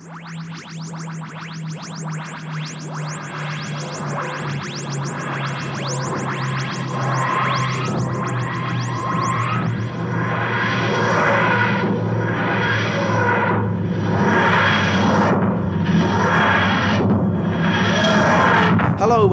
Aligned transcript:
Hello 0.00 0.14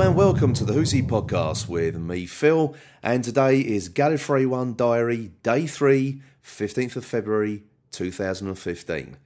and 0.02 0.16
welcome 0.16 0.56
to 0.56 0.66
the 0.66 0.74
Who's 0.74 0.94
podcast 0.94 1.68
with 1.68 1.96
me, 1.96 2.26
Phil, 2.26 2.76
and 3.04 3.24
today 3.24 3.60
is 3.60 3.88
Gallifrey 3.90 4.48
1 4.48 4.74
Diary, 4.74 5.32
Day 5.44 5.68
3, 5.68 6.24
15th 6.44 6.96
of 6.96 7.06
February 7.06 7.66
2015. 7.92 9.18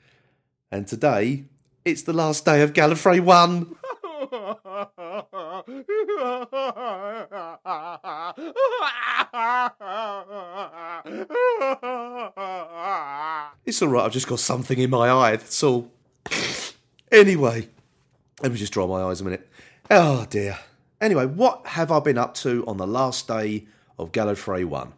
And 0.71 0.87
today, 0.87 1.45
it's 1.83 2.03
the 2.03 2.13
last 2.13 2.45
day 2.45 2.61
of 2.61 2.73
Gallifrey 2.73 3.19
1! 3.19 3.75
It's 13.65 13.81
alright, 13.83 14.03
I've 14.05 14.11
just 14.11 14.27
got 14.27 14.39
something 14.39 14.79
in 14.79 14.89
my 14.89 15.09
eye, 15.09 15.35
that's 15.35 15.63
all. 15.63 15.91
Anyway, 17.11 17.67
let 18.41 18.51
me 18.51 18.57
just 18.57 18.73
dry 18.73 18.85
my 18.85 19.01
eyes 19.01 19.21
a 19.21 19.23
minute. 19.23 19.47
Oh 19.89 20.25
dear. 20.29 20.57
Anyway, 21.01 21.25
what 21.25 21.65
have 21.65 21.91
I 21.91 21.99
been 21.99 22.17
up 22.17 22.33
to 22.35 22.65
on 22.67 22.77
the 22.77 22.87
last 22.87 23.27
day 23.27 23.65
of 23.97 24.11
Gallifrey 24.11 24.65
1? 24.65 24.93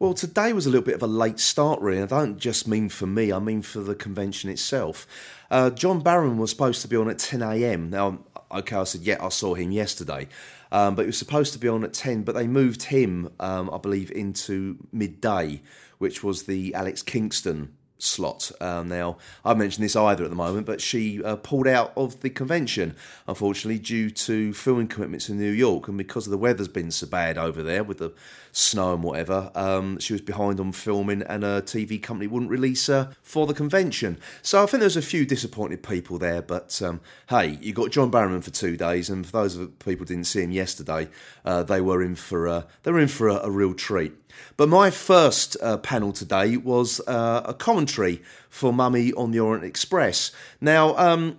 Well, 0.00 0.14
today 0.14 0.52
was 0.52 0.64
a 0.64 0.70
little 0.70 0.84
bit 0.84 0.94
of 0.94 1.02
a 1.02 1.08
late 1.08 1.40
start, 1.40 1.80
really. 1.80 2.00
I 2.00 2.06
don't 2.06 2.38
just 2.38 2.68
mean 2.68 2.88
for 2.88 3.06
me, 3.06 3.32
I 3.32 3.40
mean 3.40 3.62
for 3.62 3.80
the 3.80 3.96
convention 3.96 4.48
itself. 4.48 5.08
Uh, 5.50 5.70
John 5.70 6.02
Barrowman 6.02 6.36
was 6.36 6.50
supposed 6.50 6.82
to 6.82 6.88
be 6.88 6.94
on 6.94 7.10
at 7.10 7.18
10 7.18 7.42
a.m. 7.42 7.90
Now, 7.90 8.20
okay, 8.52 8.76
I 8.76 8.84
said, 8.84 9.00
yeah, 9.00 9.16
I 9.20 9.28
saw 9.30 9.54
him 9.54 9.72
yesterday. 9.72 10.28
Um, 10.70 10.94
but 10.94 11.02
he 11.02 11.06
was 11.06 11.18
supposed 11.18 11.52
to 11.54 11.58
be 11.58 11.66
on 11.66 11.82
at 11.82 11.94
10, 11.94 12.22
but 12.22 12.36
they 12.36 12.46
moved 12.46 12.84
him, 12.84 13.32
um, 13.40 13.70
I 13.72 13.78
believe, 13.78 14.12
into 14.12 14.76
midday, 14.92 15.62
which 15.98 16.22
was 16.22 16.44
the 16.44 16.74
Alex 16.74 17.02
Kingston 17.02 17.74
slot. 17.98 18.52
Uh, 18.60 18.82
now, 18.84 19.18
I've 19.44 19.58
mentioned 19.58 19.84
this 19.84 19.96
either 19.96 20.24
at 20.24 20.30
the 20.30 20.36
moment, 20.36 20.66
but 20.66 20.80
she 20.80 21.22
uh, 21.22 21.36
pulled 21.36 21.66
out 21.66 21.92
of 21.96 22.20
the 22.20 22.30
convention, 22.30 22.94
unfortunately, 23.26 23.78
due 23.78 24.10
to 24.10 24.52
filming 24.52 24.88
commitments 24.88 25.28
in 25.28 25.38
New 25.38 25.50
York. 25.50 25.88
And 25.88 25.98
because 25.98 26.26
of 26.26 26.30
the 26.30 26.38
weather's 26.38 26.68
been 26.68 26.90
so 26.90 27.06
bad 27.06 27.36
over 27.36 27.62
there 27.62 27.84
with 27.84 27.98
the 27.98 28.12
snow 28.52 28.94
and 28.94 29.02
whatever, 29.02 29.50
um, 29.54 29.98
she 29.98 30.12
was 30.12 30.22
behind 30.22 30.60
on 30.60 30.72
filming, 30.72 31.22
and 31.22 31.44
a 31.44 31.62
TV 31.62 32.00
company 32.02 32.26
wouldn't 32.26 32.50
release 32.50 32.86
her 32.86 33.10
for 33.22 33.46
the 33.46 33.54
convention. 33.54 34.18
So 34.42 34.62
I 34.62 34.66
think 34.66 34.80
there's 34.80 34.96
a 34.96 35.02
few 35.02 35.26
disappointed 35.26 35.82
people 35.82 36.18
there, 36.18 36.42
but 36.42 36.80
um, 36.82 37.00
hey, 37.28 37.58
you 37.60 37.72
got 37.72 37.90
John 37.90 38.10
Barrowman 38.10 38.44
for 38.44 38.50
two 38.50 38.76
days, 38.76 39.10
and 39.10 39.26
for 39.26 39.32
those 39.32 39.56
of 39.56 39.78
people 39.80 40.04
who 40.04 40.14
didn't 40.14 40.26
see 40.26 40.42
him 40.42 40.52
yesterday, 40.52 41.08
uh, 41.44 41.62
they 41.62 41.80
were 41.80 42.02
in 42.02 42.14
for 42.14 42.46
a, 42.46 42.66
they 42.82 42.92
were 42.92 43.00
in 43.00 43.08
for 43.08 43.28
a, 43.28 43.36
a 43.44 43.50
real 43.50 43.74
treat. 43.74 44.12
But 44.56 44.68
my 44.68 44.90
first 44.90 45.56
uh, 45.62 45.78
panel 45.78 46.12
today 46.12 46.56
was 46.56 47.00
uh, 47.06 47.42
a 47.44 47.54
commentary 47.54 48.22
for 48.48 48.72
Mummy 48.72 49.12
on 49.12 49.30
the 49.30 49.40
Orient 49.40 49.64
Express. 49.64 50.32
Now, 50.60 50.96
um, 50.96 51.38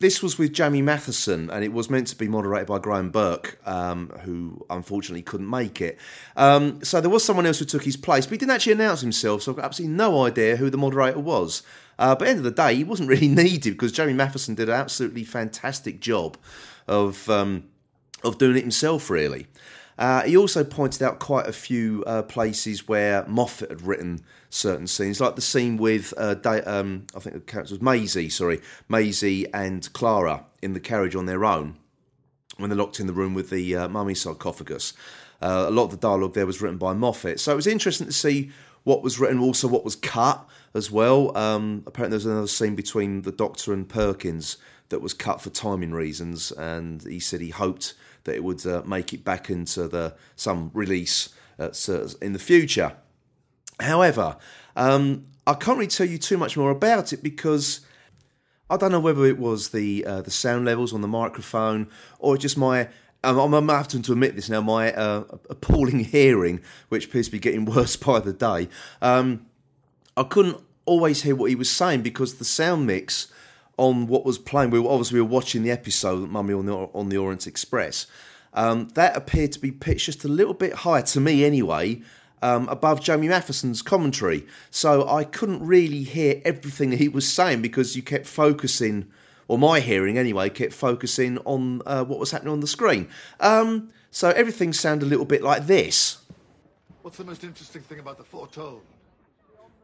this 0.00 0.22
was 0.22 0.38
with 0.38 0.54
Jamie 0.54 0.80
Mathieson, 0.80 1.50
and 1.50 1.62
it 1.62 1.74
was 1.74 1.90
meant 1.90 2.06
to 2.08 2.16
be 2.16 2.26
moderated 2.26 2.66
by 2.66 2.78
Graham 2.78 3.10
Burk, 3.10 3.60
um, 3.66 4.08
who 4.22 4.64
unfortunately 4.70 5.20
couldn't 5.20 5.48
make 5.48 5.82
it. 5.82 5.98
Um, 6.36 6.82
so 6.82 7.02
there 7.02 7.10
was 7.10 7.22
someone 7.22 7.44
else 7.44 7.58
who 7.58 7.66
took 7.66 7.84
his 7.84 7.98
place, 7.98 8.24
but 8.24 8.32
he 8.32 8.38
didn't 8.38 8.52
actually 8.52 8.72
announce 8.72 9.02
himself, 9.02 9.42
so 9.42 9.52
I've 9.52 9.56
got 9.56 9.66
absolutely 9.66 9.94
no 9.94 10.24
idea 10.24 10.56
who 10.56 10.70
the 10.70 10.78
moderator 10.78 11.18
was. 11.18 11.62
Uh, 11.98 12.14
but 12.14 12.22
at 12.22 12.24
the 12.24 12.30
end 12.30 12.38
of 12.38 12.44
the 12.44 12.50
day, 12.50 12.74
he 12.76 12.84
wasn't 12.84 13.08
really 13.10 13.28
needed 13.28 13.72
because 13.72 13.92
Jamie 13.92 14.14
Mathieson 14.14 14.54
did 14.54 14.70
an 14.70 14.74
absolutely 14.74 15.22
fantastic 15.22 16.00
job 16.00 16.38
of 16.88 17.28
um, 17.28 17.64
of 18.24 18.38
doing 18.38 18.56
it 18.56 18.62
himself, 18.62 19.10
really. 19.10 19.46
Uh, 20.00 20.22
he 20.22 20.34
also 20.34 20.64
pointed 20.64 21.02
out 21.02 21.18
quite 21.18 21.46
a 21.46 21.52
few 21.52 22.02
uh, 22.06 22.22
places 22.22 22.88
where 22.88 23.22
Moffat 23.26 23.68
had 23.68 23.82
written 23.82 24.24
certain 24.48 24.86
scenes, 24.86 25.20
like 25.20 25.36
the 25.36 25.42
scene 25.42 25.76
with 25.76 26.14
uh, 26.16 26.36
um, 26.64 27.06
I 27.14 27.18
think 27.18 27.34
the 27.34 27.40
character 27.40 27.74
was 27.74 27.82
Maisie, 27.82 28.30
sorry, 28.30 28.62
Maisie 28.88 29.52
and 29.52 29.92
Clara 29.92 30.46
in 30.62 30.72
the 30.72 30.80
carriage 30.80 31.14
on 31.14 31.26
their 31.26 31.44
own 31.44 31.76
when 32.56 32.70
they're 32.70 32.78
locked 32.78 32.98
in 32.98 33.06
the 33.06 33.12
room 33.12 33.34
with 33.34 33.50
the 33.50 33.76
uh, 33.76 33.88
mummy 33.88 34.14
sarcophagus. 34.14 34.94
Uh, 35.42 35.66
a 35.68 35.70
lot 35.70 35.84
of 35.84 35.90
the 35.90 35.96
dialogue 35.98 36.32
there 36.32 36.46
was 36.46 36.62
written 36.62 36.78
by 36.78 36.94
Moffat, 36.94 37.38
so 37.38 37.52
it 37.52 37.56
was 37.56 37.66
interesting 37.66 38.06
to 38.06 38.12
see 38.12 38.50
what 38.84 39.02
was 39.02 39.20
written, 39.20 39.38
also 39.38 39.68
what 39.68 39.84
was 39.84 39.96
cut 39.96 40.48
as 40.72 40.90
well. 40.90 41.36
Um, 41.36 41.82
apparently, 41.86 42.14
there's 42.14 42.24
another 42.24 42.46
scene 42.46 42.74
between 42.74 43.22
the 43.22 43.32
Doctor 43.32 43.74
and 43.74 43.86
Perkins 43.86 44.56
that 44.90 45.00
was 45.00 45.14
cut 45.14 45.40
for 45.40 45.50
timing 45.50 45.92
reasons, 45.92 46.52
and 46.52 47.02
he 47.02 47.18
said 47.18 47.40
he 47.40 47.50
hoped 47.50 47.94
that 48.24 48.34
it 48.34 48.44
would 48.44 48.64
uh, 48.66 48.82
make 48.84 49.12
it 49.12 49.24
back 49.24 49.48
into 49.48 49.88
the 49.88 50.14
some 50.36 50.70
release 50.74 51.30
uh, 51.58 51.70
in 52.20 52.32
the 52.32 52.38
future. 52.38 52.92
However, 53.80 54.36
um, 54.76 55.26
I 55.46 55.54
can't 55.54 55.78
really 55.78 55.88
tell 55.88 56.06
you 56.06 56.18
too 56.18 56.36
much 56.36 56.56
more 56.56 56.70
about 56.70 57.12
it 57.12 57.22
because 57.22 57.80
I 58.68 58.76
don't 58.76 58.92
know 58.92 59.00
whether 59.00 59.24
it 59.24 59.38
was 59.38 59.70
the 59.70 60.04
uh, 60.04 60.22
the 60.22 60.30
sound 60.30 60.64
levels 60.64 60.92
on 60.92 61.00
the 61.00 61.08
microphone 61.08 61.88
or 62.18 62.36
just 62.36 62.58
my. 62.58 62.88
Um, 63.22 63.52
I'm 63.52 63.68
having 63.68 64.00
to 64.00 64.12
admit 64.12 64.34
this 64.34 64.48
now. 64.48 64.62
My 64.62 64.94
uh, 64.94 65.24
appalling 65.50 66.04
hearing, 66.04 66.62
which 66.88 67.06
appears 67.06 67.26
to 67.26 67.32
be 67.32 67.38
getting 67.38 67.64
worse 67.76 67.94
by 67.96 68.18
the 68.18 68.32
day. 68.32 68.68
Um, 69.02 69.46
I 70.16 70.22
couldn't 70.22 70.56
always 70.86 71.22
hear 71.22 71.34
what 71.34 71.50
he 71.50 71.54
was 71.54 71.70
saying 71.70 72.00
because 72.00 72.36
the 72.36 72.44
sound 72.46 72.86
mix 72.86 73.30
on 73.80 74.06
what 74.06 74.26
was 74.26 74.36
playing. 74.36 74.70
We 74.70 74.78
were, 74.78 74.90
obviously 74.90 75.16
we 75.16 75.22
were 75.22 75.28
watching 75.28 75.62
the 75.62 75.70
episode 75.70 76.28
Mummy 76.28 76.52
on 76.52 76.66
the 76.66 76.74
on 76.74 77.08
the 77.08 77.16
Orient 77.16 77.46
Express. 77.46 78.06
Um, 78.52 78.88
that 78.90 79.16
appeared 79.16 79.52
to 79.52 79.58
be 79.58 79.70
pitched 79.70 80.06
just 80.06 80.24
a 80.24 80.28
little 80.28 80.52
bit 80.52 80.74
higher 80.74 81.02
to 81.02 81.20
me, 81.20 81.44
anyway, 81.44 82.02
um, 82.42 82.68
above 82.68 83.00
Jamie 83.00 83.28
Mathieson's 83.28 83.80
commentary. 83.80 84.46
So 84.70 85.08
I 85.08 85.24
couldn't 85.24 85.64
really 85.64 86.02
hear 86.02 86.42
everything 86.44 86.92
he 86.92 87.08
was 87.08 87.26
saying 87.26 87.62
because 87.62 87.96
you 87.96 88.02
kept 88.02 88.26
focusing, 88.26 89.10
or 89.48 89.56
my 89.56 89.80
hearing 89.80 90.18
anyway, 90.18 90.50
kept 90.50 90.74
focusing 90.74 91.38
on 91.38 91.80
uh, 91.86 92.04
what 92.04 92.18
was 92.18 92.32
happening 92.32 92.52
on 92.52 92.60
the 92.60 92.66
screen. 92.66 93.08
Um, 93.38 93.90
so 94.10 94.28
everything 94.30 94.74
sounded 94.74 95.06
a 95.06 95.08
little 95.08 95.24
bit 95.24 95.42
like 95.42 95.66
this. 95.66 96.18
What's 97.00 97.16
the 97.16 97.24
most 97.24 97.44
interesting 97.44 97.80
thing 97.80 97.98
about 97.98 98.18
the 98.18 98.24
foretold? 98.24 98.82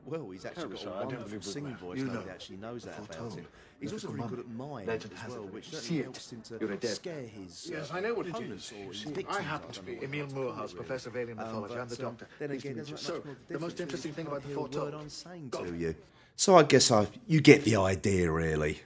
Well, 0.07 0.31
he's 0.31 0.45
actually 0.47 0.69
got 0.69 0.87
a 0.87 1.07
wonderful 1.07 1.43
singing 1.43 1.75
voice. 1.77 1.99
You 1.99 2.07
know. 2.07 2.13
Nobody 2.15 2.31
actually 2.31 2.57
knows 2.59 2.85
that 2.85 2.97
about 2.99 3.33
him. 3.35 3.47
He's 3.81 3.93
also 3.93 4.09
a 4.09 4.11
very 4.13 4.23
good 4.23 4.31
good 4.31 4.39
at 4.41 4.49
mime 4.49 4.87
Legend 4.87 5.13
as 5.25 5.31
well, 5.33 5.43
which 5.49 5.65
certainly 5.65 5.87
see 5.87 6.03
helps 6.03 6.33
him 6.33 6.41
to 6.43 6.55
a 6.73 6.87
scare 6.87 7.23
his 7.23 7.69
Yes, 7.71 7.91
uh, 7.91 7.95
I 7.97 8.01
know 8.01 8.15
what 8.15 8.27
opponents 8.29 8.73
it 8.73 8.77
or 8.77 8.93
is. 8.93 8.99
his 8.99 9.05
You 9.05 9.09
see, 9.09 9.15
victims. 9.15 9.37
I 9.37 9.43
happen 9.43 9.73
to 9.73 9.83
be 9.83 9.99
Emil 10.03 10.27
to 10.29 10.33
call 10.33 10.43
it, 10.43 10.47
Moorhouse. 10.47 10.73
Professor 10.73 11.11
of 11.11 11.17
Alien 11.17 11.39
Um, 11.41 11.45
Mythology. 11.47 11.75
I'm 11.75 11.89
the 11.89 12.07
um, 12.07 12.13
Doctor. 12.13 12.29
Then 12.39 12.51
again, 12.53 12.77
meet 12.77 12.77
there's 12.77 12.89
you. 12.89 12.95
not 13.15 13.25
much 13.25 13.25
So, 13.25 13.37
the 13.49 13.59
most 13.59 13.81
interesting 13.81 14.13
thing 14.13 14.27
about 14.29 14.43
the 14.43 14.49
can't 14.49 14.51
hear 14.53 14.59
a 14.59 14.63
word 14.63 14.73
foretold. 14.73 15.03
I'm 15.03 15.09
saying 15.09 15.51
to 15.51 15.75
you. 15.77 15.95
So 16.37 16.57
I 16.57 16.63
guess 16.63 16.91
I 16.91 17.09
you 17.27 17.41
get 17.41 17.65
the 17.65 17.77
idea, 17.77 18.31
really. 18.31 18.83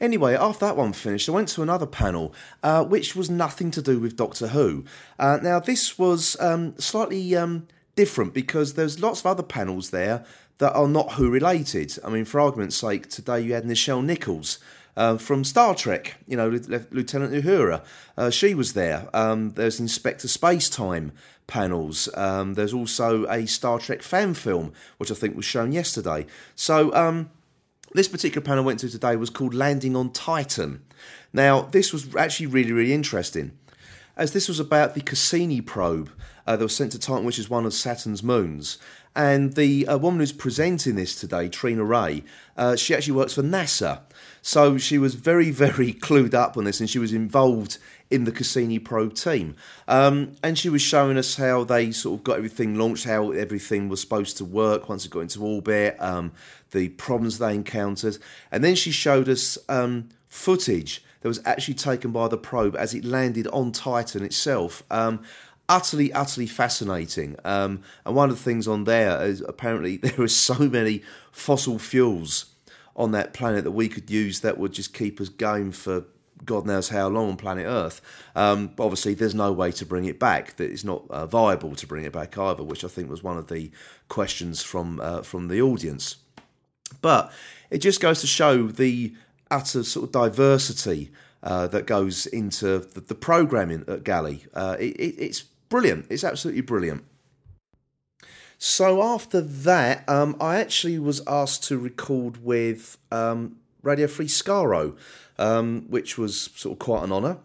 Anyway, 0.00 0.34
after 0.34 0.66
that 0.66 0.76
one 0.76 0.92
finished, 0.92 1.28
I 1.28 1.32
went 1.32 1.48
to 1.48 1.62
another 1.62 1.86
panel, 1.86 2.32
uh, 2.62 2.84
which 2.84 3.16
was 3.16 3.28
nothing 3.30 3.70
to 3.72 3.82
do 3.82 3.98
with 3.98 4.16
Doctor 4.16 4.48
Who. 4.48 4.84
Uh, 5.18 5.38
now, 5.42 5.58
this 5.60 5.98
was 5.98 6.38
um, 6.40 6.78
slightly 6.78 7.34
um, 7.36 7.66
different 7.94 8.34
because 8.34 8.74
there's 8.74 9.00
lots 9.00 9.20
of 9.20 9.26
other 9.26 9.42
panels 9.42 9.90
there 9.90 10.24
that 10.58 10.74
are 10.74 10.88
not 10.88 11.12
Who 11.14 11.30
related. 11.30 11.98
I 12.04 12.10
mean, 12.10 12.24
for 12.24 12.40
argument's 12.40 12.76
sake, 12.76 13.08
today 13.08 13.40
you 13.40 13.54
had 13.54 13.64
Nichelle 13.64 14.04
Nichols. 14.04 14.58
Uh, 14.96 15.16
from 15.16 15.42
Star 15.42 15.74
Trek, 15.74 16.18
you 16.28 16.36
know, 16.36 16.48
Lieutenant 16.48 17.32
Uhura. 17.32 17.84
Uh, 18.16 18.30
she 18.30 18.54
was 18.54 18.74
there. 18.74 19.08
Um, 19.12 19.50
there's 19.54 19.80
Inspector 19.80 20.28
Space 20.28 20.70
Time 20.70 21.10
panels. 21.48 22.08
Um, 22.14 22.54
there's 22.54 22.72
also 22.72 23.26
a 23.26 23.44
Star 23.46 23.80
Trek 23.80 24.02
fan 24.02 24.34
film, 24.34 24.72
which 24.98 25.10
I 25.10 25.14
think 25.14 25.34
was 25.34 25.44
shown 25.44 25.72
yesterday. 25.72 26.26
So, 26.54 26.94
um, 26.94 27.30
this 27.92 28.08
particular 28.08 28.44
panel 28.44 28.64
I 28.64 28.66
went 28.66 28.80
to 28.80 28.88
today 28.88 29.16
was 29.16 29.30
called 29.30 29.54
Landing 29.54 29.94
on 29.94 30.10
Titan. 30.10 30.82
Now, 31.32 31.62
this 31.62 31.92
was 31.92 32.14
actually 32.14 32.46
really, 32.46 32.72
really 32.72 32.92
interesting, 32.92 33.56
as 34.16 34.32
this 34.32 34.48
was 34.48 34.60
about 34.60 34.94
the 34.94 35.00
Cassini 35.00 35.60
probe 35.60 36.10
uh, 36.46 36.56
that 36.56 36.64
was 36.64 36.76
sent 36.76 36.92
to 36.92 36.98
Titan, 36.98 37.24
which 37.24 37.38
is 37.38 37.50
one 37.50 37.66
of 37.66 37.74
Saturn's 37.74 38.22
moons. 38.22 38.78
And 39.16 39.54
the 39.54 39.86
uh, 39.86 39.98
woman 39.98 40.20
who's 40.20 40.32
presenting 40.32 40.96
this 40.96 41.18
today, 41.18 41.48
Trina 41.48 41.84
Ray, 41.84 42.24
uh, 42.56 42.76
she 42.76 42.94
actually 42.94 43.14
works 43.14 43.34
for 43.34 43.42
NASA. 43.42 44.00
So 44.42 44.76
she 44.76 44.98
was 44.98 45.14
very, 45.14 45.50
very 45.52 45.92
clued 45.92 46.34
up 46.34 46.56
on 46.56 46.64
this 46.64 46.80
and 46.80 46.90
she 46.90 46.98
was 46.98 47.12
involved 47.12 47.78
in 48.10 48.24
the 48.24 48.32
Cassini 48.32 48.78
probe 48.78 49.14
team. 49.14 49.56
Um, 49.88 50.34
and 50.42 50.58
she 50.58 50.68
was 50.68 50.82
showing 50.82 51.16
us 51.16 51.36
how 51.36 51.64
they 51.64 51.90
sort 51.92 52.20
of 52.20 52.24
got 52.24 52.36
everything 52.36 52.76
launched, 52.76 53.04
how 53.04 53.30
everything 53.30 53.88
was 53.88 54.00
supposed 54.00 54.36
to 54.38 54.44
work 54.44 54.88
once 54.88 55.04
it 55.04 55.10
got 55.10 55.20
into 55.20 55.44
orbit, 55.44 55.96
um, 56.00 56.32
the 56.72 56.90
problems 56.90 57.38
they 57.38 57.54
encountered. 57.54 58.18
And 58.52 58.62
then 58.62 58.74
she 58.74 58.90
showed 58.90 59.28
us 59.28 59.58
um, 59.68 60.08
footage 60.26 61.02
that 61.24 61.28
was 61.28 61.40
actually 61.46 61.72
taken 61.72 62.12
by 62.12 62.28
the 62.28 62.36
probe 62.36 62.76
as 62.76 62.92
it 62.92 63.02
landed 63.02 63.46
on 63.46 63.72
Titan 63.72 64.22
itself. 64.22 64.82
Um, 64.90 65.22
utterly, 65.70 66.12
utterly 66.12 66.46
fascinating. 66.46 67.34
Um, 67.46 67.80
and 68.04 68.14
one 68.14 68.28
of 68.28 68.36
the 68.36 68.42
things 68.42 68.68
on 68.68 68.84
there 68.84 69.24
is 69.24 69.40
apparently 69.40 69.96
there 70.02 70.20
are 70.20 70.28
so 70.28 70.58
many 70.58 71.02
fossil 71.32 71.78
fuels 71.78 72.52
on 72.94 73.12
that 73.12 73.32
planet 73.32 73.64
that 73.64 73.70
we 73.70 73.88
could 73.88 74.10
use 74.10 74.40
that 74.40 74.58
would 74.58 74.74
just 74.74 74.92
keep 74.92 75.18
us 75.18 75.30
going 75.30 75.72
for 75.72 76.04
God 76.44 76.66
knows 76.66 76.90
how 76.90 77.08
long 77.08 77.30
on 77.30 77.36
planet 77.38 77.64
Earth. 77.64 78.02
Um, 78.36 78.74
obviously, 78.78 79.14
there's 79.14 79.34
no 79.34 79.50
way 79.50 79.72
to 79.72 79.86
bring 79.86 80.04
it 80.04 80.20
back. 80.20 80.56
That 80.56 80.70
it's 80.70 80.84
not 80.84 81.04
uh, 81.08 81.24
viable 81.24 81.74
to 81.74 81.86
bring 81.86 82.04
it 82.04 82.12
back 82.12 82.36
either, 82.36 82.62
which 82.62 82.84
I 82.84 82.88
think 82.88 83.08
was 83.08 83.22
one 83.22 83.38
of 83.38 83.48
the 83.48 83.70
questions 84.10 84.62
from 84.62 85.00
uh, 85.00 85.22
from 85.22 85.48
the 85.48 85.62
audience. 85.62 86.16
But 87.00 87.32
it 87.70 87.78
just 87.78 88.02
goes 88.02 88.20
to 88.20 88.26
show 88.26 88.66
the 88.66 89.14
utter 89.54 89.84
sort 89.84 90.06
of 90.06 90.12
diversity 90.12 91.10
uh, 91.42 91.66
that 91.68 91.86
goes 91.86 92.26
into 92.26 92.78
the, 92.80 93.00
the 93.00 93.14
programming 93.14 93.84
at 93.86 94.02
Gally. 94.02 94.44
Uh, 94.52 94.76
it, 94.78 94.96
it, 94.96 95.14
it's 95.18 95.42
brilliant. 95.68 96.06
It's 96.10 96.24
absolutely 96.24 96.62
brilliant. 96.62 97.04
So 98.58 99.02
after 99.02 99.40
that, 99.40 100.08
um, 100.08 100.36
I 100.40 100.58
actually 100.58 100.98
was 100.98 101.22
asked 101.26 101.64
to 101.64 101.78
record 101.78 102.42
with 102.42 102.96
um, 103.12 103.56
Radio 103.82 104.06
Free 104.06 104.26
Skaro, 104.26 104.96
um, 105.38 105.84
which 105.88 106.16
was 106.16 106.50
sort 106.54 106.72
of 106.72 106.78
quite 106.78 107.04
an 107.04 107.12
honour. 107.12 107.38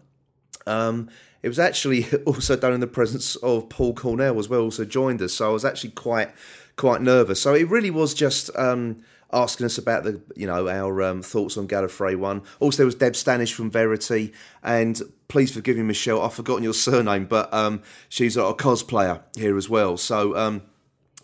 Um, 0.66 1.10
it 1.44 1.48
was 1.48 1.60
actually 1.60 2.06
also 2.26 2.56
done 2.56 2.74
in 2.74 2.80
the 2.80 2.88
presence 2.88 3.36
of 3.38 3.70
Paul 3.70 3.94
Cornell 3.94 4.40
as 4.40 4.50
well, 4.50 4.62
also 4.62 4.86
joined 4.86 5.22
us. 5.22 5.34
So 5.34 5.50
I 5.50 5.54
was 5.54 5.66
actually 5.66 5.92
quite 5.92 6.32
quite 6.78 7.02
nervous. 7.02 7.42
So 7.42 7.54
it 7.54 7.70
really 7.70 7.92
was 7.92 8.14
just 8.14 8.50
um, 8.56 9.04
asking 9.31 9.66
us 9.66 9.78
about 9.78 10.04
the 10.04 10.22
you 10.36 10.48
know 10.48 10.68
our 10.68 11.02
um, 11.04 11.22
thoughts 11.22 11.58
on 11.58 11.68
Gallifrey 11.68 12.16
One. 12.16 12.42
Also, 12.60 12.78
there 12.78 12.86
was 12.86 12.96
Deb 12.96 13.14
Stanish 13.14 13.54
from 13.54 13.70
Verity, 13.70 14.34
and 14.64 15.02
please 15.28 15.52
forgive 15.52 15.78
me, 15.78 15.84
Michelle, 15.84 16.22
I've 16.22 16.34
forgotten 16.34 16.64
your 16.64 16.74
surname, 16.86 17.26
but 17.26 17.54
um, 17.54 17.81
she's 18.10 18.38
a 18.38 18.42
cosplayer 18.54 19.22
here 19.36 19.58
as 19.58 19.70
well. 19.70 19.98
So 19.98 20.36
um, 20.36 20.64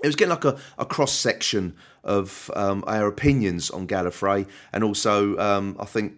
it 0.03 0.07
was 0.07 0.15
getting 0.15 0.31
like 0.31 0.45
a, 0.45 0.57
a 0.77 0.85
cross 0.85 1.13
section 1.13 1.75
of 2.03 2.51
um, 2.55 2.83
our 2.87 3.07
opinions 3.07 3.69
on 3.71 3.87
Gallifrey, 3.87 4.47
and 4.71 4.83
also 4.83 5.37
um, 5.37 5.75
I 5.79 5.85
think 5.85 6.13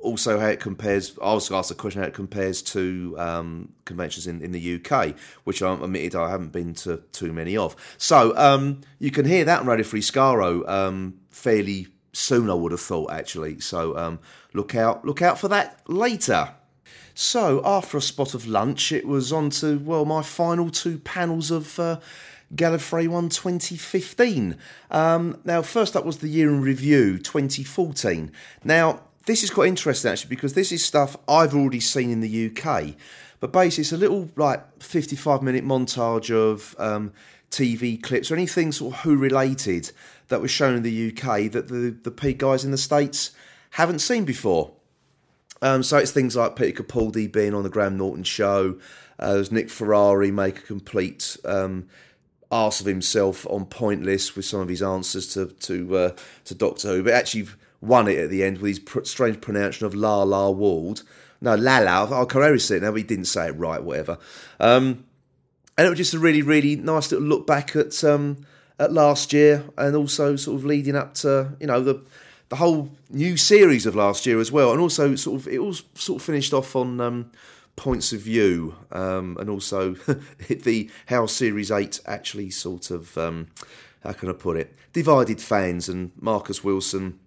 also 0.00 0.38
how 0.38 0.46
it 0.46 0.60
compares. 0.60 1.16
I 1.22 1.32
was 1.34 1.50
asked 1.50 1.70
a 1.70 1.74
question 1.74 2.00
how 2.00 2.08
it 2.08 2.14
compares 2.14 2.62
to 2.62 3.14
um, 3.18 3.72
conventions 3.84 4.26
in, 4.26 4.42
in 4.42 4.52
the 4.52 4.76
UK, 4.76 5.14
which 5.44 5.62
I'm 5.62 5.82
admitted 5.82 6.14
I 6.14 6.30
haven't 6.30 6.52
been 6.52 6.74
to 6.74 6.98
too 7.12 7.32
many 7.32 7.56
of. 7.56 7.76
So 7.98 8.36
um, 8.36 8.80
you 8.98 9.10
can 9.10 9.26
hear 9.26 9.44
that 9.44 9.60
on 9.60 9.66
Radio 9.66 9.84
Free 9.84 10.00
Skaro 10.00 10.68
um, 10.68 11.20
fairly 11.28 11.88
soon. 12.12 12.50
I 12.50 12.54
would 12.54 12.72
have 12.72 12.80
thought 12.80 13.12
actually. 13.12 13.60
So 13.60 13.96
um, 13.96 14.18
look 14.54 14.74
out, 14.74 15.04
look 15.04 15.22
out 15.22 15.38
for 15.38 15.48
that 15.48 15.80
later. 15.86 16.54
So 17.14 17.60
after 17.64 17.98
a 17.98 18.02
spot 18.02 18.34
of 18.34 18.46
lunch, 18.46 18.92
it 18.92 19.06
was 19.06 19.32
on 19.32 19.50
to 19.50 19.78
well 19.78 20.04
my 20.04 20.22
final 20.22 20.70
two 20.70 20.98
panels 20.98 21.50
of. 21.50 21.78
Uh, 21.78 22.00
Gallifrey 22.52 23.06
One 23.06 23.28
2015. 23.28 24.56
Um, 24.90 25.40
now, 25.44 25.62
first 25.62 25.94
up 25.94 26.04
was 26.04 26.18
the 26.18 26.26
year 26.26 26.48
in 26.48 26.60
review 26.60 27.16
2014. 27.16 28.32
Now, 28.64 29.02
this 29.30 29.44
is 29.44 29.50
quite 29.50 29.68
interesting 29.68 30.10
actually 30.10 30.28
because 30.28 30.54
this 30.54 30.72
is 30.72 30.84
stuff 30.84 31.16
I've 31.28 31.54
already 31.54 31.80
seen 31.80 32.10
in 32.10 32.20
the 32.20 32.50
UK. 32.50 32.94
But 33.38 33.52
basically, 33.52 33.82
it's 33.82 33.92
a 33.92 33.96
little 33.96 34.28
like 34.36 34.82
55 34.82 35.42
minute 35.42 35.64
montage 35.64 36.30
of 36.34 36.74
um, 36.78 37.12
TV 37.50 38.00
clips 38.00 38.30
or 38.30 38.34
anything 38.34 38.72
sort 38.72 38.94
of 38.94 39.00
Who 39.00 39.16
related 39.16 39.92
that 40.28 40.40
was 40.40 40.50
shown 40.50 40.76
in 40.76 40.82
the 40.82 41.08
UK 41.08 41.50
that 41.52 41.68
the, 41.68 41.96
the 42.02 42.10
P 42.10 42.32
guys 42.32 42.64
in 42.64 42.70
the 42.70 42.78
States 42.78 43.30
haven't 43.70 44.00
seen 44.00 44.24
before. 44.24 44.72
Um, 45.62 45.82
so 45.82 45.98
it's 45.98 46.10
things 46.10 46.36
like 46.36 46.56
Peter 46.56 46.82
Capaldi 46.82 47.30
being 47.30 47.54
on 47.54 47.62
the 47.62 47.70
Graham 47.70 47.96
Norton 47.96 48.24
show. 48.24 48.78
Uh, 49.18 49.34
there's 49.34 49.52
Nick 49.52 49.70
Ferrari 49.70 50.30
make 50.30 50.58
a 50.58 50.62
complete 50.62 51.36
um, 51.44 51.86
arse 52.50 52.80
of 52.80 52.86
himself 52.86 53.46
on 53.48 53.66
Pointless 53.66 54.34
with 54.34 54.44
some 54.44 54.60
of 54.60 54.68
his 54.68 54.82
answers 54.82 55.32
to 55.34 55.46
to 55.46 55.96
uh, 55.96 56.16
to 56.46 56.54
Doctor 56.54 56.88
Who, 56.88 57.02
but 57.04 57.12
actually 57.12 57.48
won 57.80 58.08
it 58.08 58.18
at 58.18 58.30
the 58.30 58.44
end 58.44 58.58
with 58.58 58.68
his 58.70 58.78
pr- 58.78 59.04
strange 59.04 59.40
pronunciation 59.40 59.86
of 59.86 59.94
La 59.94 60.22
La 60.22 60.50
Wald. 60.50 61.02
No, 61.40 61.54
La 61.54 61.78
La. 61.78 62.04
I'll 62.04 62.26
correct 62.26 62.70
it 62.70 62.82
now, 62.82 62.90
but 62.90 62.98
he 62.98 63.02
didn't 63.02 63.24
say 63.26 63.48
it 63.48 63.52
right, 63.52 63.82
whatever. 63.82 64.18
Um, 64.58 65.04
and 65.78 65.86
it 65.86 65.90
was 65.90 65.98
just 65.98 66.14
a 66.14 66.18
really, 66.18 66.42
really 66.42 66.76
nice 66.76 67.10
little 67.10 67.26
look 67.26 67.46
back 67.46 67.74
at 67.74 68.04
um, 68.04 68.44
at 68.78 68.92
last 68.92 69.32
year, 69.32 69.64
and 69.78 69.96
also 69.96 70.36
sort 70.36 70.56
of 70.58 70.64
leading 70.64 70.94
up 70.94 71.14
to 71.14 71.56
you 71.58 71.66
know 71.66 71.80
the 71.80 72.02
the 72.50 72.56
whole 72.56 72.90
new 73.08 73.36
series 73.36 73.86
of 73.86 73.96
last 73.96 74.26
year 74.26 74.38
as 74.40 74.52
well, 74.52 74.72
and 74.72 74.80
also 74.80 75.14
sort 75.16 75.40
of 75.40 75.48
it 75.48 75.58
all 75.58 75.72
sort 75.94 76.20
of 76.20 76.26
finished 76.26 76.52
off 76.52 76.76
on 76.76 77.00
um, 77.00 77.30
points 77.76 78.12
of 78.12 78.20
view, 78.20 78.74
um, 78.92 79.38
and 79.40 79.48
also 79.48 79.94
the 80.48 80.90
how 81.06 81.24
Series 81.24 81.70
Eight 81.70 82.00
actually 82.04 82.50
sort 82.50 82.90
of 82.90 83.16
um, 83.16 83.48
how 84.02 84.12
can 84.12 84.28
I 84.28 84.32
put 84.32 84.58
it 84.58 84.76
divided 84.92 85.40
fans, 85.40 85.88
and 85.88 86.10
Marcus 86.20 86.62
Wilson 86.62 87.18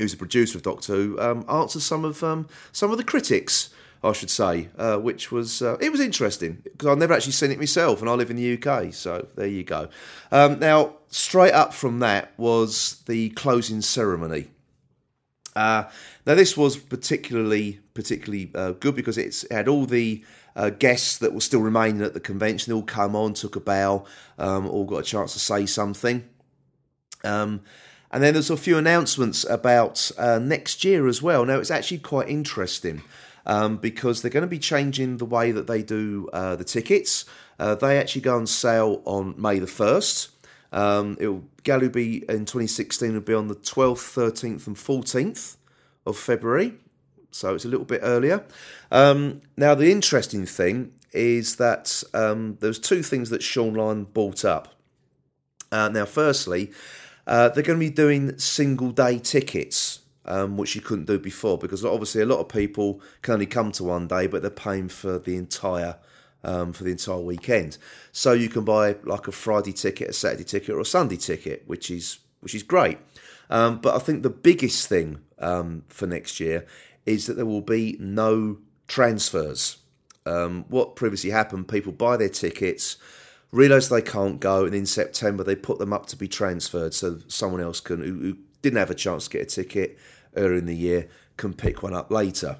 who's 0.00 0.14
a 0.14 0.16
producer 0.16 0.58
of 0.58 0.62
Doctor 0.62 0.94
Who, 0.94 1.20
um, 1.20 1.44
answered 1.48 1.82
some 1.82 2.04
of 2.04 2.24
um, 2.24 2.48
some 2.72 2.90
of 2.90 2.96
the 2.96 3.04
critics, 3.04 3.70
I 4.02 4.12
should 4.12 4.30
say, 4.30 4.68
uh, 4.78 4.96
which 4.96 5.30
was 5.30 5.62
uh, 5.62 5.76
it 5.80 5.92
was 5.92 6.00
interesting 6.00 6.58
because 6.64 6.88
I've 6.88 6.98
never 6.98 7.12
actually 7.12 7.32
seen 7.32 7.50
it 7.50 7.58
myself, 7.58 8.00
and 8.00 8.08
I 8.08 8.14
live 8.14 8.30
in 8.30 8.36
the 8.36 8.58
UK, 8.58 8.92
so 8.94 9.28
there 9.36 9.46
you 9.46 9.62
go. 9.62 9.88
Um, 10.32 10.58
now, 10.58 10.94
straight 11.08 11.52
up 11.52 11.74
from 11.74 12.00
that 12.00 12.32
was 12.36 13.02
the 13.06 13.30
closing 13.30 13.82
ceremony. 13.82 14.48
Uh, 15.54 15.84
now, 16.26 16.34
this 16.34 16.56
was 16.56 16.76
particularly 16.76 17.80
particularly 17.94 18.50
uh, 18.54 18.72
good 18.72 18.96
because 18.96 19.18
it 19.18 19.44
had 19.50 19.68
all 19.68 19.84
the 19.84 20.24
uh, 20.56 20.70
guests 20.70 21.18
that 21.18 21.34
were 21.34 21.40
still 21.40 21.60
remaining 21.60 22.02
at 22.02 22.14
the 22.14 22.20
convention. 22.20 22.72
They 22.72 22.76
all 22.76 22.82
come 22.82 23.14
on, 23.14 23.34
took 23.34 23.56
a 23.56 23.60
bow, 23.60 24.06
um, 24.38 24.66
all 24.66 24.84
got 24.84 24.98
a 24.98 25.02
chance 25.02 25.34
to 25.34 25.38
say 25.38 25.66
something. 25.66 26.26
Um, 27.22 27.60
and 28.10 28.22
then 28.22 28.34
there's 28.34 28.50
a 28.50 28.56
few 28.56 28.76
announcements 28.76 29.44
about 29.44 30.10
uh, 30.18 30.38
next 30.38 30.84
year 30.84 31.06
as 31.06 31.22
well. 31.22 31.44
Now, 31.44 31.58
it's 31.58 31.70
actually 31.70 31.98
quite 31.98 32.28
interesting 32.28 33.02
um, 33.46 33.76
because 33.76 34.22
they're 34.22 34.30
going 34.30 34.42
to 34.42 34.48
be 34.48 34.58
changing 34.58 35.18
the 35.18 35.24
way 35.24 35.52
that 35.52 35.66
they 35.66 35.82
do 35.82 36.28
uh, 36.32 36.56
the 36.56 36.64
tickets. 36.64 37.24
Uh, 37.58 37.74
they 37.74 37.98
actually 37.98 38.22
go 38.22 38.36
on 38.36 38.46
sale 38.46 39.02
on 39.04 39.34
May 39.40 39.58
the 39.58 39.66
1st. 39.66 40.28
Um, 40.72 41.16
it'll 41.20 41.44
Gally 41.62 42.24
in 42.28 42.46
2016 42.46 43.12
will 43.12 43.20
be 43.20 43.34
on 43.34 43.48
the 43.48 43.54
12th, 43.54 44.14
13th, 44.14 44.66
and 44.66 44.76
14th 44.76 45.56
of 46.06 46.16
February. 46.16 46.74
So 47.30 47.54
it's 47.54 47.64
a 47.64 47.68
little 47.68 47.84
bit 47.84 48.00
earlier. 48.02 48.44
Um, 48.90 49.42
now, 49.56 49.74
the 49.74 49.92
interesting 49.92 50.46
thing 50.46 50.92
is 51.12 51.56
that 51.56 52.02
um, 52.14 52.56
there's 52.60 52.78
two 52.78 53.02
things 53.02 53.30
that 53.30 53.42
Shaun 53.42 53.74
Lyon 53.74 54.04
brought 54.04 54.44
up. 54.44 54.74
Uh, 55.70 55.88
now, 55.88 56.04
firstly, 56.04 56.72
uh, 57.30 57.48
they're 57.48 57.62
going 57.62 57.78
to 57.78 57.86
be 57.86 57.88
doing 57.88 58.36
single 58.40 58.90
day 58.90 59.16
tickets, 59.16 60.00
um, 60.24 60.56
which 60.56 60.74
you 60.74 60.80
couldn't 60.80 61.04
do 61.04 61.16
before 61.16 61.56
because 61.56 61.84
obviously 61.84 62.20
a 62.20 62.26
lot 62.26 62.40
of 62.40 62.48
people 62.48 63.00
can 63.22 63.34
only 63.34 63.46
come 63.46 63.70
to 63.70 63.84
one 63.84 64.08
day, 64.08 64.26
but 64.26 64.42
they're 64.42 64.50
paying 64.50 64.88
for 64.88 65.16
the 65.20 65.36
entire 65.36 65.96
um, 66.42 66.72
for 66.72 66.82
the 66.82 66.90
entire 66.90 67.20
weekend. 67.20 67.78
So 68.10 68.32
you 68.32 68.48
can 68.48 68.64
buy 68.64 68.96
like 69.04 69.28
a 69.28 69.32
Friday 69.32 69.72
ticket, 69.72 70.08
a 70.08 70.12
Saturday 70.12 70.42
ticket, 70.42 70.70
or 70.70 70.80
a 70.80 70.84
Sunday 70.84 71.16
ticket, 71.16 71.62
which 71.68 71.88
is 71.88 72.18
which 72.40 72.52
is 72.52 72.64
great. 72.64 72.98
Um, 73.48 73.78
but 73.78 73.94
I 73.94 74.00
think 74.00 74.24
the 74.24 74.30
biggest 74.30 74.88
thing 74.88 75.20
um, 75.38 75.84
for 75.88 76.08
next 76.08 76.40
year 76.40 76.66
is 77.06 77.26
that 77.26 77.34
there 77.34 77.46
will 77.46 77.60
be 77.60 77.96
no 78.00 78.58
transfers. 78.88 79.76
Um, 80.26 80.64
what 80.68 80.96
previously 80.96 81.30
happened, 81.30 81.68
people 81.68 81.92
buy 81.92 82.16
their 82.16 82.28
tickets 82.28 82.96
realise 83.52 83.88
they 83.88 84.02
can't 84.02 84.40
go, 84.40 84.64
and 84.64 84.74
in 84.74 84.86
September 84.86 85.44
they 85.44 85.56
put 85.56 85.78
them 85.78 85.92
up 85.92 86.06
to 86.06 86.16
be 86.16 86.28
transferred 86.28 86.94
so 86.94 87.18
someone 87.28 87.60
else 87.60 87.80
can, 87.80 88.00
who, 88.00 88.18
who 88.20 88.36
didn't 88.62 88.78
have 88.78 88.90
a 88.90 88.94
chance 88.94 89.24
to 89.24 89.30
get 89.30 89.42
a 89.42 89.46
ticket 89.46 89.98
earlier 90.36 90.58
in 90.58 90.66
the 90.66 90.76
year, 90.76 91.08
can 91.36 91.54
pick 91.54 91.82
one 91.82 91.94
up 91.94 92.10
later. 92.10 92.58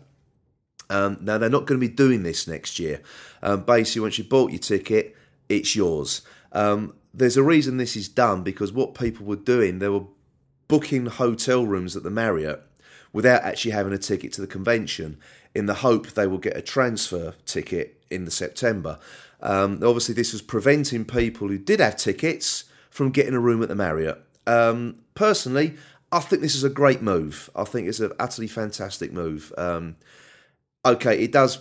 Um, 0.88 1.18
now 1.20 1.38
they're 1.38 1.49
not 1.49 1.66
going 1.66 1.80
to 1.80 1.87
be 1.87 1.92
doing 1.92 2.25
this 2.25 2.49
next 2.49 2.78
year. 2.78 3.00
Um, 3.42 3.62
basically, 3.62 4.02
once 4.02 4.18
you 4.18 4.25
bought 4.25 4.50
your 4.50 4.59
ticket, 4.59 5.16
it's 5.49 5.76
yours. 5.76 6.23
Um, 6.52 6.94
there's 7.14 7.37
a 7.37 7.42
reason 7.42 7.76
this 7.76 7.97
is 7.97 8.09
done 8.09 8.42
because 8.42 8.73
what 8.73 8.94
people 8.94 9.26
were 9.26 9.37
doing, 9.37 9.78
they 9.78 9.88
were 9.88 10.04
booking 10.68 11.06
hotel 11.06 11.66
rooms 11.66 11.97
at 11.97 12.02
the 12.02 12.11
Marriott 12.11 12.62
without 13.12 13.42
actually 13.42 13.73
having 13.73 13.92
a 13.92 13.99
ticket 13.99 14.32
to 14.32 14.40
the 14.40 14.47
convention 14.47 15.18
in 15.54 15.66
the 15.66 15.75
hope 15.75 16.09
they 16.09 16.26
will 16.26 16.38
get 16.38 16.56
a 16.56 16.62
transfer 16.62 17.35
ticket 17.44 18.02
in 18.11 18.25
the 18.25 18.30
September. 18.30 18.99
Um, 19.42 19.80
obviously, 19.82 20.14
this 20.14 20.32
was 20.32 20.42
preventing 20.42 21.04
people 21.04 21.49
who 21.49 21.59
did 21.59 21.80
have 21.80 21.97
tickets 21.97 22.64
from 22.90 23.11
getting 23.11 23.35
a 23.35 23.40
room 23.40 23.62
at 23.62 23.68
the 23.68 23.75
Marriott. 23.75 24.23
Um, 24.47 25.00
personally, 25.14 25.76
I 26.12 26.20
think 26.20 26.42
this 26.42 26.54
is 26.54 26.64
a 26.64 26.70
great 26.70 27.02
move. 27.02 27.49
I 27.54 27.64
think 27.64 27.88
it's 27.88 28.00
an 28.00 28.12
utterly 28.18 28.49
fantastic 28.49 29.12
move. 29.12 29.52
Um, 29.56 29.97
okay, 30.85 31.23
it 31.23 31.32
does 31.32 31.61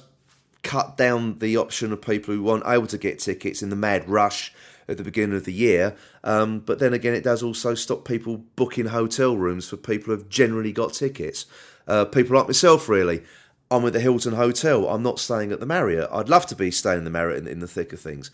cut 0.64 0.98
down 0.98 1.40
the 1.40 1.58
option 1.58 1.94
of 1.94 2.02
people 2.02 2.34
who 2.34 2.44
weren't 2.44 2.66
able 2.66 2.88
to 2.88 2.98
get 2.98 3.20
tickets 3.20 3.62
in 3.62 3.70
the 3.70 3.76
mad 3.76 4.10
rush 4.10 4.54
at 4.88 4.98
the 4.98 5.04
beginning 5.04 5.38
of 5.38 5.46
the 5.46 5.54
year. 5.54 5.96
Um, 6.24 6.60
but 6.60 6.80
then 6.80 6.94
again, 6.94 7.14
it 7.14 7.24
does 7.24 7.44
also 7.44 7.76
stop 7.76 8.06
people 8.06 8.38
booking 8.56 8.88
hotel 8.88 9.38
rooms 9.38 9.70
for 9.70 9.78
people 9.78 10.14
who've 10.14 10.28
generally 10.30 10.72
got 10.72 10.94
tickets. 10.94 11.46
Uh, 11.88 12.06
people 12.06 12.36
like 12.36 12.48
myself, 12.48 12.90
really. 12.90 13.24
I'm 13.72 13.86
at 13.86 13.94
the 13.94 14.00
Hilton 14.00 14.34
Hotel. 14.34 14.88
I'm 14.90 15.04
not 15.04 15.20
staying 15.20 15.52
at 15.52 15.60
the 15.60 15.66
Marriott. 15.66 16.10
I'd 16.12 16.30
love 16.30 16.46
to 16.48 16.56
be 16.56 16.72
staying 16.72 17.00
in 17.00 17.04
the 17.04 17.10
Marriott 17.10 17.40
in, 17.40 17.48
in 17.48 17.60
the 17.60 17.68
thick 17.68 17.94
of 17.94 18.00
things. 18.00 18.32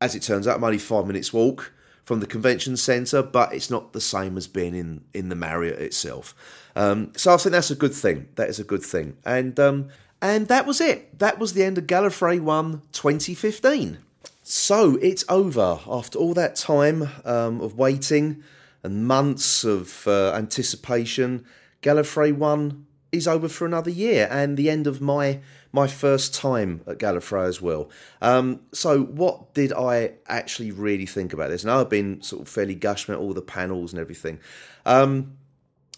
As 0.00 0.14
it 0.14 0.22
turns 0.22 0.48
out, 0.48 0.56
I'm 0.56 0.64
only 0.64 0.78
five 0.78 1.06
minutes 1.06 1.32
walk 1.32 1.72
from 2.04 2.20
the 2.20 2.26
convention 2.26 2.76
centre, 2.76 3.22
but 3.22 3.52
it's 3.54 3.70
not 3.70 3.92
the 3.92 4.00
same 4.00 4.36
as 4.36 4.46
being 4.46 4.74
in, 4.74 5.04
in 5.14 5.28
the 5.28 5.36
Marriott 5.36 5.78
itself. 5.78 6.34
Um, 6.74 7.12
so 7.16 7.34
I 7.34 7.36
think 7.36 7.52
that's 7.52 7.70
a 7.70 7.76
good 7.76 7.94
thing. 7.94 8.28
That 8.36 8.48
is 8.48 8.58
a 8.58 8.64
good 8.64 8.82
thing. 8.82 9.16
And 9.24 9.58
um, 9.60 9.88
and 10.20 10.48
that 10.48 10.66
was 10.66 10.80
it. 10.80 11.18
That 11.18 11.38
was 11.38 11.52
the 11.52 11.64
end 11.64 11.78
of 11.78 11.86
Gallifrey 11.86 12.40
1 12.40 12.82
2015. 12.92 13.98
So 14.42 14.96
it's 14.96 15.24
over 15.28 15.80
after 15.86 16.18
all 16.18 16.34
that 16.34 16.56
time 16.56 17.08
um, 17.24 17.60
of 17.60 17.76
waiting 17.76 18.42
and 18.82 19.06
months 19.06 19.64
of 19.64 20.06
uh, 20.06 20.32
anticipation. 20.32 21.44
Gallifrey 21.82 22.32
1 22.32 22.86
is 23.12 23.28
over 23.28 23.46
for 23.46 23.66
another 23.66 23.90
year 23.90 24.26
and 24.30 24.56
the 24.56 24.70
end 24.70 24.86
of 24.86 25.00
my 25.00 25.40
my 25.70 25.86
first 25.86 26.34
time 26.34 26.82
at 26.86 26.98
Gallifrey 26.98 27.46
as 27.46 27.62
well. 27.62 27.90
Um, 28.20 28.60
so 28.72 29.02
what 29.02 29.54
did 29.54 29.72
I 29.72 30.12
actually 30.26 30.70
really 30.70 31.06
think 31.06 31.32
about 31.32 31.48
this? 31.48 31.64
Now 31.64 31.80
I've 31.80 31.88
been 31.88 32.20
sort 32.22 32.42
of 32.42 32.48
fairly 32.48 32.74
gushing 32.74 33.14
about 33.14 33.22
all 33.22 33.32
the 33.32 33.42
panels 33.42 33.92
and 33.92 34.00
everything. 34.00 34.38
Um, 34.84 35.36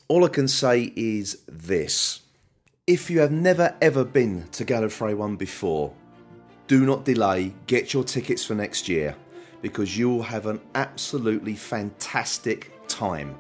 all 0.07 0.25
I 0.25 0.29
can 0.29 0.49
say 0.49 0.93
is 0.95 1.43
this. 1.49 2.21
If 2.87 3.11
you 3.11 3.21
have 3.21 3.33
never 3.33 3.75
ever 3.81 4.05
been 4.05 4.47
to 4.53 4.65
Gallifrey 4.65 5.17
1 5.17 5.37
before, 5.37 5.93
do 6.67 6.85
not 6.85 7.05
delay, 7.05 7.55
get 7.67 7.93
your 7.93 8.05
tickets 8.05 8.45
for 8.45 8.55
next 8.55 8.89
year 8.89 9.17
because 9.63 9.97
you 9.97 10.11
will 10.11 10.23
have 10.23 10.47
an 10.47 10.61
absolutely 10.75 11.55
fantastic 11.55 12.71
time. 12.87 13.35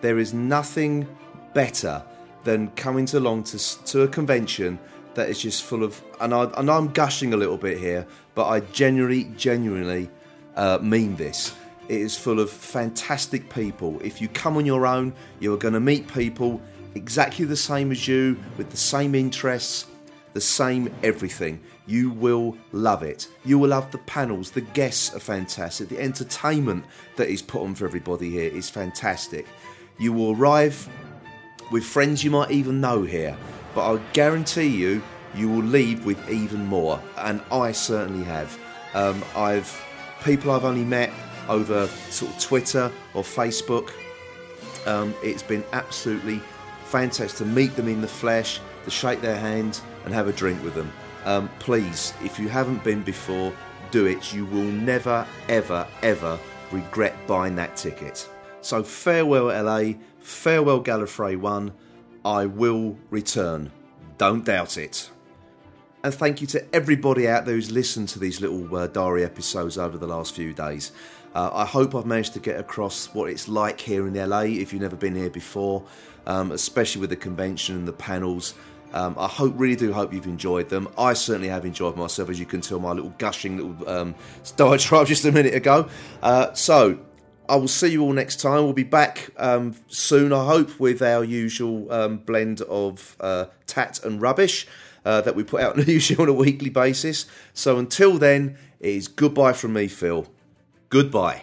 There 0.00 0.18
is 0.18 0.32
nothing 0.32 1.06
better 1.54 2.04
than 2.44 2.68
coming 2.72 3.08
along 3.14 3.44
to, 3.44 3.84
to 3.84 4.02
a 4.02 4.08
convention 4.08 4.78
that 5.14 5.28
is 5.28 5.40
just 5.42 5.64
full 5.64 5.82
of, 5.82 6.02
and, 6.20 6.32
I, 6.32 6.44
and 6.56 6.70
I'm 6.70 6.88
gushing 6.88 7.34
a 7.34 7.36
little 7.36 7.58
bit 7.58 7.78
here, 7.78 8.06
but 8.34 8.46
I 8.46 8.60
genuinely, 8.60 9.24
genuinely 9.36 10.08
uh, 10.56 10.78
mean 10.80 11.16
this. 11.16 11.54
It 11.88 12.00
is 12.00 12.16
full 12.16 12.38
of 12.38 12.50
fantastic 12.50 13.50
people. 13.50 14.00
If 14.02 14.20
you 14.20 14.28
come 14.28 14.56
on 14.56 14.64
your 14.64 14.86
own, 14.86 15.12
you 15.40 15.52
are 15.52 15.56
going 15.56 15.74
to 15.74 15.80
meet 15.80 16.06
people 16.06 16.60
exactly 16.94 17.44
the 17.44 17.56
same 17.56 17.90
as 17.90 18.06
you, 18.06 18.38
with 18.56 18.70
the 18.70 18.76
same 18.76 19.14
interests, 19.14 19.86
the 20.32 20.40
same 20.40 20.94
everything. 21.02 21.60
You 21.86 22.10
will 22.10 22.56
love 22.70 23.02
it. 23.02 23.26
You 23.44 23.58
will 23.58 23.70
love 23.70 23.90
the 23.90 23.98
panels. 23.98 24.52
The 24.52 24.60
guests 24.60 25.12
are 25.14 25.20
fantastic. 25.20 25.88
The 25.88 26.00
entertainment 26.00 26.84
that 27.16 27.28
is 27.28 27.42
put 27.42 27.62
on 27.62 27.74
for 27.74 27.84
everybody 27.84 28.30
here 28.30 28.50
is 28.50 28.70
fantastic. 28.70 29.46
You 29.98 30.12
will 30.12 30.36
arrive 30.36 30.88
with 31.70 31.84
friends 31.84 32.24
you 32.24 32.30
might 32.30 32.50
even 32.50 32.80
know 32.80 33.02
here, 33.02 33.36
but 33.74 33.94
I 33.94 34.00
guarantee 34.12 34.66
you, 34.66 35.02
you 35.34 35.48
will 35.48 35.62
leave 35.62 36.04
with 36.04 36.28
even 36.28 36.66
more. 36.66 37.00
And 37.18 37.40
I 37.52 37.72
certainly 37.72 38.24
have. 38.24 38.58
Um, 38.94 39.22
I've 39.36 39.80
people 40.24 40.50
I've 40.50 40.64
only 40.64 40.84
met 40.84 41.12
over 41.48 41.86
sort 41.86 42.32
of 42.32 42.40
Twitter 42.40 42.92
or 43.14 43.22
Facebook. 43.22 43.90
Um, 44.86 45.14
it's 45.22 45.42
been 45.42 45.64
absolutely 45.72 46.40
fantastic 46.84 47.38
to 47.38 47.44
meet 47.44 47.76
them 47.76 47.88
in 47.88 48.00
the 48.00 48.08
flesh, 48.08 48.60
to 48.84 48.90
shake 48.90 49.20
their 49.20 49.38
hand 49.38 49.80
and 50.04 50.12
have 50.12 50.28
a 50.28 50.32
drink 50.32 50.62
with 50.64 50.74
them. 50.74 50.92
Um, 51.24 51.50
please, 51.58 52.14
if 52.24 52.38
you 52.38 52.48
haven't 52.48 52.82
been 52.82 53.02
before, 53.02 53.52
do 53.90 54.06
it. 54.06 54.32
You 54.32 54.46
will 54.46 54.62
never, 54.62 55.26
ever, 55.48 55.86
ever 56.02 56.38
regret 56.72 57.14
buying 57.26 57.56
that 57.56 57.76
ticket. 57.76 58.28
So 58.62 58.82
farewell 58.82 59.46
LA, 59.46 59.94
farewell 60.20 60.82
Gallifrey 60.82 61.36
1. 61.36 61.72
I 62.24 62.46
will 62.46 62.98
return. 63.10 63.70
Don't 64.18 64.44
doubt 64.44 64.76
it. 64.76 65.10
And 66.02 66.14
thank 66.14 66.40
you 66.40 66.46
to 66.48 66.74
everybody 66.74 67.28
out 67.28 67.44
there 67.44 67.54
who's 67.54 67.70
listened 67.70 68.08
to 68.10 68.18
these 68.18 68.40
little 68.40 68.74
uh, 68.74 68.86
diary 68.86 69.24
episodes 69.24 69.76
over 69.76 69.98
the 69.98 70.06
last 70.06 70.34
few 70.34 70.52
days. 70.52 70.92
Uh, 71.34 71.50
I 71.52 71.64
hope 71.64 71.94
I've 71.94 72.06
managed 72.06 72.32
to 72.34 72.40
get 72.40 72.58
across 72.58 73.14
what 73.14 73.30
it's 73.30 73.48
like 73.48 73.80
here 73.80 74.06
in 74.06 74.14
LA 74.14 74.40
if 74.40 74.72
you've 74.72 74.82
never 74.82 74.96
been 74.96 75.14
here 75.14 75.30
before, 75.30 75.84
um, 76.26 76.52
especially 76.52 77.00
with 77.00 77.10
the 77.10 77.16
convention 77.16 77.76
and 77.76 77.88
the 77.88 77.92
panels. 77.92 78.54
Um, 78.92 79.14
I 79.18 79.28
hope, 79.28 79.54
really 79.56 79.76
do 79.76 79.92
hope 79.92 80.12
you've 80.12 80.26
enjoyed 80.26 80.68
them. 80.68 80.88
I 80.98 81.12
certainly 81.12 81.48
have 81.48 81.64
enjoyed 81.64 81.96
myself, 81.96 82.28
as 82.28 82.40
you 82.40 82.46
can 82.46 82.60
tell 82.60 82.80
my 82.80 82.92
little 82.92 83.14
gushing 83.18 83.56
little 83.56 83.88
um, 83.88 84.14
diatribe 84.56 85.06
just 85.06 85.24
a 85.24 85.32
minute 85.32 85.54
ago. 85.54 85.88
Uh, 86.22 86.52
so 86.54 86.98
I 87.50 87.56
will 87.56 87.66
see 87.66 87.88
you 87.88 88.02
all 88.02 88.12
next 88.12 88.36
time. 88.36 88.62
We'll 88.62 88.72
be 88.72 88.84
back 88.84 89.30
um, 89.36 89.74
soon, 89.88 90.32
I 90.32 90.46
hope, 90.46 90.78
with 90.78 91.02
our 91.02 91.24
usual 91.24 91.90
um, 91.92 92.18
blend 92.18 92.60
of 92.60 93.16
uh, 93.18 93.46
tat 93.66 93.98
and 94.04 94.22
rubbish 94.22 94.68
uh, 95.04 95.20
that 95.22 95.34
we 95.34 95.42
put 95.42 95.60
out 95.60 95.76
usually 95.88 96.22
on 96.22 96.28
a 96.28 96.32
weekly 96.32 96.70
basis. 96.70 97.26
So 97.52 97.76
until 97.76 98.18
then, 98.18 98.56
it 98.78 98.90
is 98.90 99.08
goodbye 99.08 99.54
from 99.54 99.72
me, 99.72 99.88
Phil. 99.88 100.28
Goodbye. 100.90 101.42